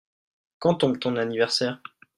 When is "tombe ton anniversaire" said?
0.73-1.79